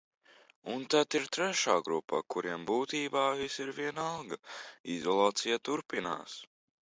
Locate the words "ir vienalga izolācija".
3.65-5.61